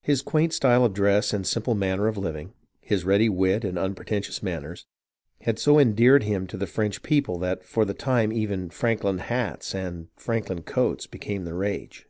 His 0.00 0.22
quaint 0.22 0.54
style 0.54 0.82
of 0.82 0.94
dress 0.94 1.34
and 1.34 1.46
simple 1.46 1.74
manner 1.74 2.06
of 2.06 2.16
living, 2.16 2.54
his 2.80 3.04
ready 3.04 3.28
wit 3.28 3.64
and 3.64 3.78
unpretentious 3.78 4.42
manners, 4.42 4.86
had 5.42 5.58
so 5.58 5.78
endeared 5.78 6.22
him 6.22 6.46
to 6.46 6.56
the 6.56 6.66
French 6.66 7.02
people 7.02 7.38
that 7.40 7.62
for 7.62 7.84
the 7.84 7.92
time 7.92 8.32
even 8.32 8.70
"Franklin 8.70 9.18
hats" 9.18 9.74
and 9.74 10.08
"Franklin 10.16 10.62
coats" 10.62 11.06
became 11.06 11.44
the 11.44 11.52
rage. 11.52 12.08